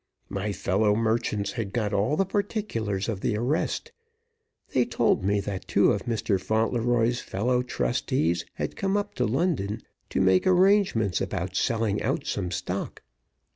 [0.29, 3.91] My fellow merchants had got all the particulars of the arrest.
[4.73, 6.41] They told me that two of Mr.
[6.41, 12.49] Fauntleroy's fellow trustees had come up to London to make arrangements about selling out some
[12.49, 13.03] stock.